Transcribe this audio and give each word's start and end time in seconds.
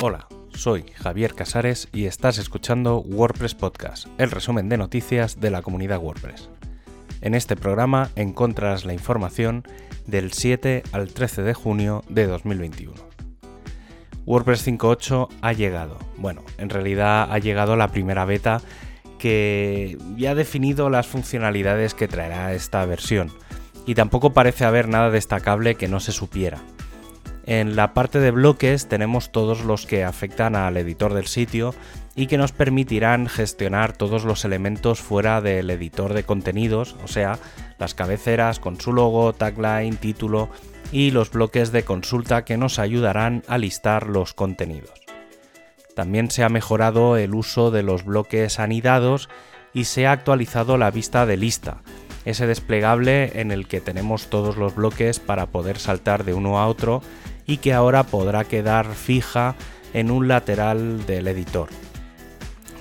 Hola, 0.00 0.28
soy 0.54 0.84
Javier 0.94 1.34
Casares 1.34 1.88
y 1.92 2.04
estás 2.04 2.38
escuchando 2.38 3.00
WordPress 3.00 3.56
Podcast, 3.56 4.06
el 4.18 4.30
resumen 4.30 4.68
de 4.68 4.78
noticias 4.78 5.40
de 5.40 5.50
la 5.50 5.60
comunidad 5.60 5.98
WordPress. 5.98 6.50
En 7.20 7.34
este 7.34 7.56
programa 7.56 8.10
encontrarás 8.14 8.84
la 8.84 8.92
información 8.92 9.64
del 10.06 10.32
7 10.32 10.84
al 10.92 11.08
13 11.08 11.42
de 11.42 11.52
junio 11.52 12.04
de 12.08 12.28
2021. 12.28 12.94
WordPress 14.24 14.68
5.8 14.68 15.30
ha 15.40 15.52
llegado. 15.52 15.98
Bueno, 16.16 16.44
en 16.58 16.70
realidad 16.70 17.32
ha 17.32 17.38
llegado 17.40 17.74
la 17.74 17.88
primera 17.88 18.24
beta 18.24 18.60
que 19.18 19.98
ya 20.16 20.30
ha 20.30 20.34
definido 20.36 20.90
las 20.90 21.08
funcionalidades 21.08 21.94
que 21.94 22.06
traerá 22.06 22.54
esta 22.54 22.86
versión 22.86 23.32
y 23.84 23.96
tampoco 23.96 24.32
parece 24.32 24.64
haber 24.64 24.86
nada 24.86 25.10
destacable 25.10 25.74
que 25.74 25.88
no 25.88 25.98
se 25.98 26.12
supiera. 26.12 26.58
En 27.50 27.76
la 27.76 27.94
parte 27.94 28.20
de 28.20 28.30
bloques 28.30 28.88
tenemos 28.88 29.32
todos 29.32 29.64
los 29.64 29.86
que 29.86 30.04
afectan 30.04 30.54
al 30.54 30.76
editor 30.76 31.14
del 31.14 31.26
sitio 31.26 31.74
y 32.14 32.26
que 32.26 32.36
nos 32.36 32.52
permitirán 32.52 33.26
gestionar 33.26 33.96
todos 33.96 34.24
los 34.24 34.44
elementos 34.44 35.00
fuera 35.00 35.40
del 35.40 35.70
editor 35.70 36.12
de 36.12 36.24
contenidos, 36.24 36.94
o 37.02 37.08
sea, 37.08 37.38
las 37.78 37.94
cabeceras 37.94 38.60
con 38.60 38.78
su 38.78 38.92
logo, 38.92 39.32
tagline, 39.32 39.96
título 39.96 40.50
y 40.92 41.10
los 41.10 41.30
bloques 41.30 41.72
de 41.72 41.84
consulta 41.84 42.44
que 42.44 42.58
nos 42.58 42.78
ayudarán 42.78 43.42
a 43.48 43.56
listar 43.56 44.08
los 44.08 44.34
contenidos. 44.34 45.00
También 45.94 46.30
se 46.30 46.44
ha 46.44 46.50
mejorado 46.50 47.16
el 47.16 47.34
uso 47.34 47.70
de 47.70 47.82
los 47.82 48.04
bloques 48.04 48.60
anidados 48.60 49.30
y 49.72 49.84
se 49.84 50.06
ha 50.06 50.12
actualizado 50.12 50.76
la 50.76 50.90
vista 50.90 51.24
de 51.24 51.38
lista, 51.38 51.80
ese 52.26 52.46
desplegable 52.46 53.40
en 53.40 53.52
el 53.52 53.66
que 53.68 53.80
tenemos 53.80 54.28
todos 54.28 54.58
los 54.58 54.74
bloques 54.74 55.18
para 55.18 55.46
poder 55.46 55.78
saltar 55.78 56.24
de 56.24 56.34
uno 56.34 56.58
a 56.58 56.66
otro 56.66 57.00
y 57.48 57.56
que 57.56 57.72
ahora 57.72 58.04
podrá 58.04 58.44
quedar 58.44 58.94
fija 58.94 59.56
en 59.94 60.12
un 60.12 60.28
lateral 60.28 61.04
del 61.06 61.26
editor. 61.26 61.70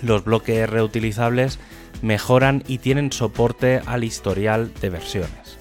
Los 0.03 0.25
bloques 0.25 0.69
reutilizables 0.69 1.57
mejoran 2.03 2.63
y 2.67 2.77
tienen 2.77 3.11
soporte 3.11 3.81
al 3.87 4.03
historial 4.03 4.71
de 4.75 4.89
versiones. 4.89 5.57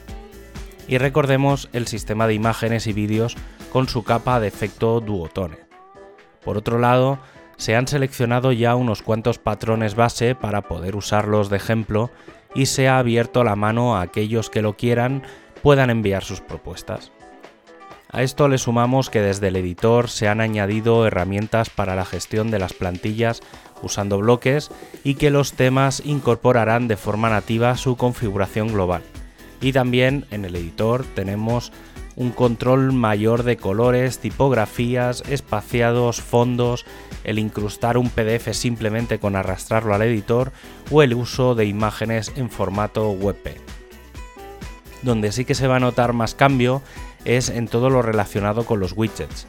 Y 0.88 0.98
recordemos 0.98 1.70
el 1.72 1.86
sistema 1.86 2.26
de 2.26 2.34
imágenes 2.34 2.86
y 2.88 2.92
vídeos 2.92 3.36
con 3.72 3.88
su 3.88 4.02
capa 4.02 4.40
de 4.40 4.48
efecto 4.48 5.00
duotone. 5.00 5.58
Por 6.44 6.58
otro 6.58 6.78
lado, 6.78 7.18
se 7.56 7.76
han 7.76 7.88
seleccionado 7.88 8.52
ya 8.52 8.74
unos 8.74 9.02
cuantos 9.02 9.38
patrones 9.38 9.94
base 9.94 10.34
para 10.34 10.62
poder 10.62 10.96
usarlos 10.96 11.48
de 11.48 11.56
ejemplo 11.56 12.10
y 12.54 12.66
se 12.66 12.88
ha 12.88 12.98
abierto 12.98 13.44
la 13.44 13.56
mano 13.56 13.96
a 13.96 14.02
aquellos 14.02 14.50
que 14.50 14.62
lo 14.62 14.76
quieran 14.76 15.22
puedan 15.62 15.90
enviar 15.90 16.24
sus 16.24 16.40
propuestas. 16.40 17.12
A 18.16 18.22
esto 18.22 18.48
le 18.48 18.56
sumamos 18.56 19.10
que 19.10 19.20
desde 19.20 19.48
el 19.48 19.56
editor 19.56 20.08
se 20.08 20.26
han 20.26 20.40
añadido 20.40 21.06
herramientas 21.06 21.68
para 21.68 21.94
la 21.94 22.06
gestión 22.06 22.50
de 22.50 22.58
las 22.58 22.72
plantillas 22.72 23.42
usando 23.82 24.16
bloques 24.16 24.70
y 25.04 25.16
que 25.16 25.28
los 25.28 25.52
temas 25.52 26.00
incorporarán 26.02 26.88
de 26.88 26.96
forma 26.96 27.28
nativa 27.28 27.76
su 27.76 27.98
configuración 27.98 28.68
global. 28.68 29.02
Y 29.60 29.74
también 29.74 30.24
en 30.30 30.46
el 30.46 30.56
editor 30.56 31.04
tenemos 31.14 31.72
un 32.16 32.30
control 32.30 32.94
mayor 32.94 33.42
de 33.42 33.58
colores, 33.58 34.18
tipografías, 34.18 35.22
espaciados, 35.28 36.22
fondos, 36.22 36.86
el 37.22 37.38
incrustar 37.38 37.98
un 37.98 38.08
PDF 38.08 38.54
simplemente 38.54 39.18
con 39.18 39.36
arrastrarlo 39.36 39.94
al 39.94 40.00
editor 40.00 40.52
o 40.90 41.02
el 41.02 41.12
uso 41.12 41.54
de 41.54 41.66
imágenes 41.66 42.32
en 42.36 42.48
formato 42.48 43.10
WebP. 43.10 43.58
Donde 45.02 45.32
sí 45.32 45.44
que 45.44 45.54
se 45.54 45.68
va 45.68 45.76
a 45.76 45.80
notar 45.80 46.14
más 46.14 46.34
cambio 46.34 46.80
es 47.26 47.50
en 47.50 47.68
todo 47.68 47.90
lo 47.90 48.00
relacionado 48.00 48.64
con 48.64 48.80
los 48.80 48.94
widgets. 48.96 49.46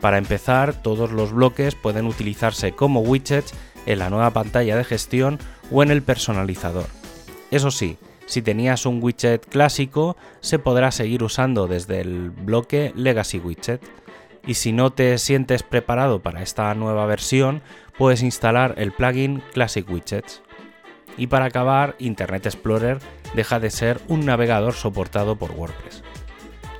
Para 0.00 0.18
empezar, 0.18 0.80
todos 0.82 1.12
los 1.12 1.32
bloques 1.32 1.74
pueden 1.74 2.06
utilizarse 2.06 2.72
como 2.72 3.00
widgets 3.00 3.52
en 3.86 3.98
la 3.98 4.08
nueva 4.08 4.30
pantalla 4.30 4.76
de 4.76 4.84
gestión 4.84 5.38
o 5.70 5.82
en 5.82 5.90
el 5.90 6.02
personalizador. 6.02 6.86
Eso 7.50 7.70
sí, 7.70 7.98
si 8.26 8.42
tenías 8.42 8.86
un 8.86 9.02
widget 9.02 9.46
clásico, 9.46 10.16
se 10.40 10.58
podrá 10.58 10.90
seguir 10.90 11.22
usando 11.22 11.68
desde 11.68 12.00
el 12.00 12.30
bloque 12.30 12.92
Legacy 12.96 13.38
Widget. 13.38 13.80
Y 14.44 14.54
si 14.54 14.72
no 14.72 14.90
te 14.90 15.18
sientes 15.18 15.62
preparado 15.62 16.20
para 16.20 16.42
esta 16.42 16.74
nueva 16.74 17.06
versión, 17.06 17.62
puedes 17.96 18.22
instalar 18.22 18.74
el 18.78 18.92
plugin 18.92 19.42
Classic 19.52 19.88
Widgets. 19.88 20.42
Y 21.16 21.28
para 21.28 21.46
acabar, 21.46 21.94
Internet 21.98 22.46
Explorer 22.46 22.98
deja 23.34 23.58
de 23.58 23.70
ser 23.70 24.00
un 24.08 24.26
navegador 24.26 24.74
soportado 24.74 25.36
por 25.36 25.52
WordPress. 25.52 25.95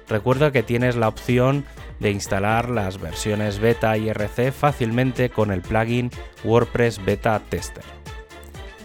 Recuerda 0.09 0.53
que 0.53 0.63
tienes 0.63 0.97
la 0.97 1.09
opción 1.09 1.65
de 1.99 2.11
instalar 2.11 2.69
las 2.69 3.01
versiones 3.01 3.59
beta 3.59 3.97
y 3.97 4.09
RC 4.09 4.53
fácilmente 4.53 5.31
con 5.31 5.51
el 5.51 5.63
plugin 5.63 6.11
WordPress 6.45 7.05
Beta 7.05 7.41
Tester. 7.49 7.85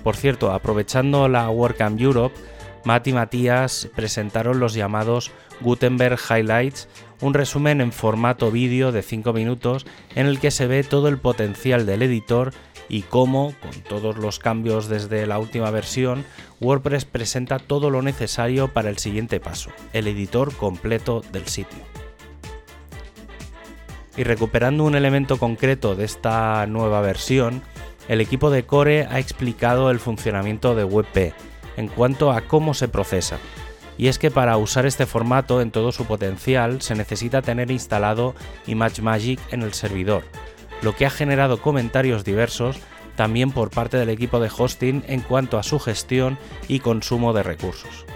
Por 0.03 0.15
cierto, 0.15 0.51
aprovechando 0.51 1.27
la 1.27 1.49
WordCamp 1.49 1.99
Europe, 1.99 2.35
Matt 2.85 3.07
y 3.07 3.13
Matías 3.13 3.89
presentaron 3.95 4.59
los 4.59 4.73
llamados 4.73 5.31
Gutenberg 5.61 6.19
Highlights, 6.29 6.87
un 7.21 7.33
resumen 7.33 7.81
en 7.81 7.91
formato 7.91 8.51
vídeo 8.51 8.91
de 8.91 9.03
5 9.03 9.31
minutos 9.33 9.85
en 10.15 10.25
el 10.25 10.39
que 10.39 10.51
se 10.51 10.67
ve 10.67 10.83
todo 10.83 11.07
el 11.07 11.17
potencial 11.17 11.85
del 11.85 12.01
editor 12.01 12.51
y 12.89 13.03
cómo, 13.03 13.53
con 13.61 13.71
todos 13.81 14.17
los 14.17 14.39
cambios 14.39 14.89
desde 14.89 15.25
la 15.25 15.39
última 15.39 15.71
versión, 15.71 16.25
WordPress 16.59 17.05
presenta 17.05 17.57
todo 17.57 17.89
lo 17.89 18.01
necesario 18.01 18.67
para 18.67 18.89
el 18.89 18.97
siguiente 18.97 19.39
paso, 19.39 19.69
el 19.93 20.07
editor 20.07 20.53
completo 20.55 21.21
del 21.31 21.47
sitio. 21.47 21.79
Y 24.17 24.23
recuperando 24.23 24.83
un 24.83 24.95
elemento 24.95 25.38
concreto 25.38 25.95
de 25.95 26.03
esta 26.03 26.65
nueva 26.67 26.99
versión, 26.99 27.61
el 28.09 28.19
equipo 28.19 28.49
de 28.49 28.65
Core 28.65 29.07
ha 29.09 29.19
explicado 29.19 29.89
el 29.89 29.99
funcionamiento 29.99 30.75
de 30.75 30.83
WebP 30.83 31.33
en 31.77 31.88
cuanto 31.88 32.31
a 32.31 32.41
cómo 32.41 32.73
se 32.73 32.89
procesa. 32.89 33.38
Y 34.01 34.07
es 34.07 34.17
que 34.17 34.31
para 34.31 34.57
usar 34.57 34.88
este 34.88 35.06
formato 35.06 35.62
en 35.62 35.69
todo 35.69 35.91
su 35.91 36.06
potencial 36.06 36.81
se 36.81 36.95
necesita 36.95 37.44
tener 37.44 37.69
instalado 37.69 38.34
ImageMagick 38.66 39.39
en 39.53 39.62
el 39.62 39.75
servidor, 39.75 40.23
lo 40.81 40.95
que 40.95 41.06
ha 41.06 41.12
generado 41.12 41.62
comentarios 41.62 42.23
diversos 42.23 42.79
también 43.16 43.51
por 43.51 43.69
parte 43.69 43.97
del 43.97 44.09
equipo 44.09 44.39
de 44.39 44.50
hosting 44.50 45.03
en 45.07 45.22
cuanto 45.22 45.59
a 45.59 45.63
su 45.63 45.78
gestión 45.78 46.39
y 46.67 46.79
consumo 46.79 47.31
de 47.31 47.44
recursos. 47.44 48.07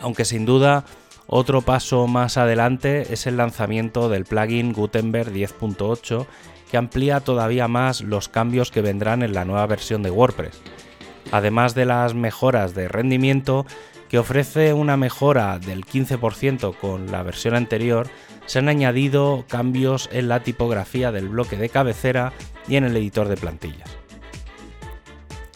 Aunque 0.00 0.24
sin 0.24 0.46
duda 0.46 0.84
otro 1.26 1.62
paso 1.62 2.06
más 2.06 2.36
adelante 2.36 3.12
es 3.12 3.26
el 3.26 3.38
lanzamiento 3.38 4.08
del 4.08 4.26
plugin 4.26 4.72
Gutenberg 4.72 5.32
10.8 5.32 6.24
que 6.70 6.76
amplía 6.76 7.18
todavía 7.18 7.66
más 7.66 8.00
los 8.00 8.28
cambios 8.28 8.70
que 8.70 8.80
vendrán 8.80 9.24
en 9.24 9.34
la 9.34 9.44
nueva 9.44 9.66
versión 9.66 10.04
de 10.04 10.12
WordPress. 10.12 10.62
Además 11.32 11.74
de 11.74 11.86
las 11.86 12.14
mejoras 12.14 12.74
de 12.74 12.86
rendimiento, 12.86 13.66
que 14.12 14.18
ofrece 14.18 14.74
una 14.74 14.98
mejora 14.98 15.58
del 15.58 15.86
15% 15.86 16.76
con 16.76 17.10
la 17.10 17.22
versión 17.22 17.54
anterior, 17.54 18.10
se 18.44 18.58
han 18.58 18.68
añadido 18.68 19.46
cambios 19.48 20.10
en 20.12 20.28
la 20.28 20.42
tipografía 20.42 21.10
del 21.12 21.30
bloque 21.30 21.56
de 21.56 21.70
cabecera 21.70 22.34
y 22.68 22.76
en 22.76 22.84
el 22.84 22.94
editor 22.94 23.28
de 23.28 23.38
plantillas. 23.38 23.88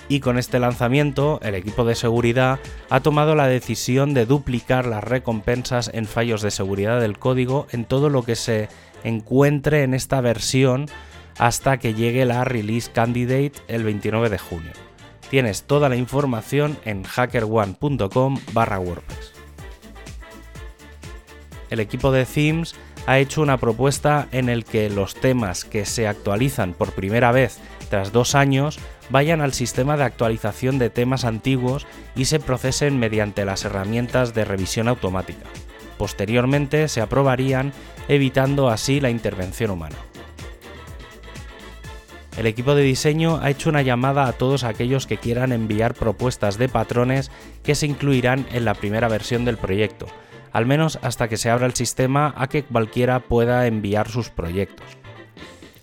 Y 0.09 0.21
con 0.21 0.39
este 0.39 0.59
lanzamiento, 0.59 1.39
el 1.43 1.55
equipo 1.55 1.85
de 1.85 1.95
seguridad 1.95 2.59
ha 2.89 3.01
tomado 3.01 3.35
la 3.35 3.47
decisión 3.47 4.15
de 4.15 4.25
duplicar 4.25 4.87
las 4.87 5.05
recompensas 5.05 5.91
en 5.93 6.07
fallos 6.07 6.41
de 6.41 6.51
seguridad 6.51 6.99
del 6.99 7.19
código 7.19 7.67
en 7.73 7.85
todo 7.85 8.09
lo 8.09 8.23
que 8.23 8.37
se 8.37 8.71
encuentre 9.05 9.83
en 9.83 9.93
esta 9.93 10.23
versión 10.23 10.87
hasta 11.37 11.77
que 11.77 11.93
llegue 11.93 12.25
la 12.25 12.43
Release 12.45 12.91
Candidate 12.91 13.53
el 13.69 13.85
29 13.85 14.31
de 14.31 14.39
junio. 14.39 14.73
Tienes 15.31 15.65
toda 15.65 15.89
la 15.89 15.97
información 15.97 16.79
en 16.85 17.03
hackerone.com 17.03 18.39
barra 18.53 18.79
WordPress 18.79 19.37
el 21.71 21.81
equipo 21.81 22.13
de 22.13 22.25
Themes 22.25 22.75
ha 23.07 23.19
hecho 23.19 23.43
una 23.43 23.59
propuesta 23.59 24.29
en 24.33 24.49
el 24.49 24.65
que 24.65 24.91
los 24.91 25.15
temas 25.15 25.65
que 25.65 25.85
se 25.85 26.09
actualizan 26.09 26.75
por 26.75 26.93
primera 26.93 27.33
vez 27.33 27.59
tras 27.89 28.13
dos 28.13 28.35
años 28.35 28.79
vayan 29.11 29.41
al 29.41 29.53
sistema 29.53 29.97
de 29.97 30.05
actualización 30.05 30.79
de 30.79 30.91
temas 30.91 31.25
antiguos 31.25 31.87
y 32.17 32.25
se 32.25 32.41
procesen 32.41 32.99
mediante 32.99 33.45
las 33.45 33.65
herramientas 33.65 34.35
de 34.35 34.45
revisión 34.45 34.89
automática. 34.89 35.47
Posteriormente 35.99 36.89
se 36.89 37.01
aprobarían 37.01 37.73
evitando 38.09 38.69
así 38.69 39.01
la 39.01 39.11
intervención 39.11 39.71
humana. 39.71 39.97
El 42.37 42.45
equipo 42.45 42.75
de 42.75 42.83
diseño 42.83 43.39
ha 43.43 43.49
hecho 43.49 43.71
una 43.71 43.81
llamada 43.81 44.27
a 44.27 44.33
todos 44.33 44.63
aquellos 44.63 45.07
que 45.07 45.17
quieran 45.17 45.53
enviar 45.53 45.95
propuestas 45.95 46.59
de 46.59 46.69
patrones 46.69 47.31
que 47.63 47.75
se 47.75 47.87
incluirán 47.87 48.47
en 48.53 48.67
la 48.67 48.75
primera 48.75 49.09
versión 49.09 49.47
del 49.47 49.57
proyecto, 49.57 50.07
al 50.53 50.67
menos 50.67 50.99
hasta 51.01 51.29
que 51.29 51.39
se 51.39 51.49
abra 51.49 51.65
el 51.65 51.75
sistema 51.75 52.35
a 52.37 52.49
que 52.49 52.63
cualquiera 52.63 53.21
pueda 53.21 53.67
enviar 53.67 54.11
sus 54.11 54.29
proyectos. 54.29 54.87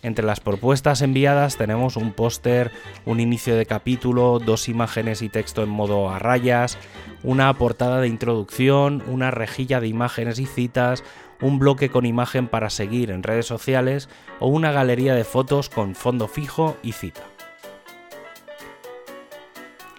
Entre 0.03 0.25
las 0.25 0.41
propuestas 0.41 1.01
enviadas 1.01 1.57
tenemos 1.57 1.95
un 1.95 2.11
póster, 2.11 2.71
un 3.05 3.19
inicio 3.19 3.55
de 3.55 3.65
capítulo, 3.65 4.37
dos 4.37 4.69
imágenes 4.69 5.23
y 5.23 5.29
texto 5.29 5.63
en 5.63 5.69
modo 5.69 6.09
a 6.09 6.19
rayas, 6.19 6.77
una 7.23 7.51
portada 7.53 7.99
de 7.99 8.09
introducción, 8.09 9.01
una 9.07 9.31
rejilla 9.31 9.79
de 9.79 9.87
imágenes 9.87 10.39
y 10.39 10.45
citas, 10.45 11.03
un 11.41 11.59
bloque 11.59 11.89
con 11.89 12.05
imagen 12.05 12.47
para 12.47 12.69
seguir 12.69 13.11
en 13.11 13.23
redes 13.23 13.45
sociales 13.45 14.09
o 14.39 14.47
una 14.47 14.71
galería 14.71 15.15
de 15.15 15.23
fotos 15.23 15.69
con 15.69 15.95
fondo 15.95 16.27
fijo 16.27 16.77
y 16.83 16.93
cita. 16.93 17.23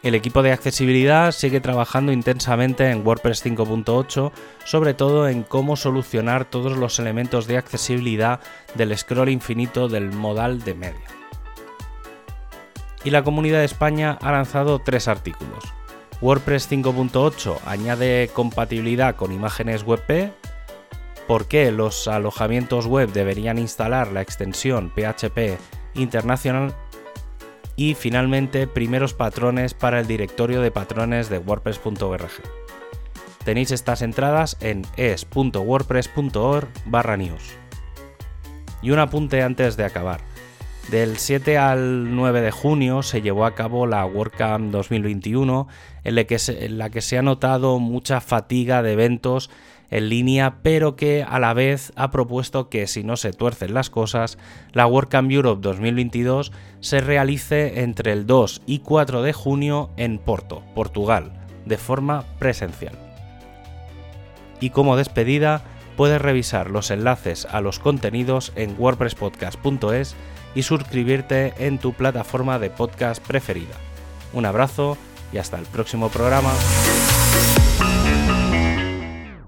El 0.05 0.15
equipo 0.15 0.43
de 0.43 0.53
accesibilidad 0.53 1.33
sigue 1.33 1.61
trabajando 1.61 2.13
intensamente 2.13 2.91
en 2.91 3.07
WordPress 3.07 3.43
5.8, 3.47 4.33
sobre 4.67 4.93
todo 4.93 5.31
en 5.31 5.45
cómo 5.45 5.77
solucionar 5.77 6.45
todos 6.45 6.77
los 6.77 6.99
elementos 6.99 7.47
de 7.47 7.57
accesibilidad 7.57 8.41
del 8.75 8.97
scroll 8.99 9.31
infinito 9.31 9.89
del 9.89 10.13
modal 10.13 10.63
de 10.63 10.75
media. 10.75 11.07
Y 13.03 13.09
la 13.11 13.25
Comunidad 13.25 13.61
de 13.61 13.65
España 13.65 14.19
ha 14.21 14.31
lanzado 14.31 14.79
tres 14.79 15.09
artículos. 15.09 15.65
WordPress 16.21 16.71
5.8 16.71 17.61
añade 17.65 18.31
compatibilidad 18.35 19.17
con 19.17 19.33
imágenes 19.33 19.85
WebP, 19.85 20.33
por 21.27 21.47
qué 21.47 21.71
los 21.73 22.09
alojamientos 22.09 22.87
web 22.87 23.13
deberían 23.13 23.59
instalar 23.59 24.13
la 24.13 24.21
extensión 24.21 24.91
PHP 24.91 25.59
International 25.95 26.75
y 27.77 27.95
finalmente 27.95 28.67
primeros 28.67 29.15
patrones 29.15 29.75
para 29.75 30.01
el 30.01 30.07
directorio 30.07 30.61
de 30.61 30.71
patrones 30.71 31.29
de 31.29 31.39
wordpress.org. 31.39 32.31
Tenéis 33.45 33.73
estas 33.73 34.03
entradas 34.03 34.57
en 34.61 34.83
es.wordpress.org 34.97 36.69
barra 36.87 37.17
news. 37.17 37.57
Y 38.81 38.91
un 38.91 38.99
apunte 38.99 39.43
antes 39.43 39.77
de 39.77 39.85
acabar. 39.85 40.21
Del 40.91 41.17
7 41.17 41.57
al 41.57 42.15
9 42.15 42.43
de 42.43 42.51
junio 42.51 43.03
se 43.03 43.23
llevó 43.23 43.47
a 43.47 43.55
cabo 43.55 43.87
la 43.87 44.05
WordCamp 44.05 44.71
2021 44.71 45.67
en 46.05 46.15
la 46.15 46.25
que 46.25 46.39
se, 46.39 46.67
en 46.67 46.77
la 46.77 46.91
que 46.91 47.01
se 47.01 47.17
ha 47.17 47.23
notado 47.23 47.79
mucha 47.79 48.21
fatiga 48.21 48.83
de 48.83 48.93
eventos 48.93 49.51
en 49.91 50.09
línea, 50.09 50.57
pero 50.63 50.97
que 50.97 51.23
a 51.23 51.39
la 51.39 51.55
vez 51.55 51.93
ha 51.97 52.11
propuesto 52.11 52.69
que 52.69 52.87
si 52.87 53.05
no 53.05 53.17
se 53.17 53.33
tuercen 53.33 53.75
las 53.75 53.91
cosas, 53.91 54.39
la 54.73 54.87
WordCamp 54.87 55.31
Europe 55.31 55.61
2022 55.63 56.53
se 56.81 57.01
realice 57.01 57.83
entre 57.83 58.13
el 58.13 58.27
2 58.27 58.63
y 58.67 58.81
4 58.81 59.23
de 59.23 59.33
junio 59.33 59.91
en 59.97 60.19
Porto, 60.19 60.63
Portugal, 60.75 61.33
de 61.67 61.79
forma 61.79 62.25
presencial. 62.39 62.99
Y 64.61 64.71
como 64.71 64.97
despedida, 64.97 65.63
puedes 65.97 66.21
revisar 66.21 66.71
los 66.71 66.91
enlaces 66.91 67.47
a 67.51 67.61
los 67.61 67.79
contenidos 67.79 68.53
en 68.57 68.75
wordpresspodcast.es 68.79 70.17
y 70.55 70.63
suscribirte 70.63 71.55
en 71.59 71.79
tu 71.79 71.93
plataforma 71.93 72.59
de 72.59 72.71
podcast 72.71 73.25
preferida. 73.27 73.75
Un 74.33 74.47
abrazo 74.47 74.97
y 75.33 75.39
hasta 75.39 75.59
el 75.59 75.67
próximo 75.67 76.09
programa. 76.09 76.53